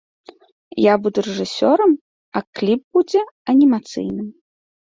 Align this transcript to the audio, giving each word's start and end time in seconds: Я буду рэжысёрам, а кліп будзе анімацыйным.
Я 0.83 0.93
буду 1.03 1.17
рэжысёрам, 1.27 1.93
а 2.39 2.43
кліп 2.59 2.81
будзе 2.99 3.21
анімацыйным. 3.57 4.27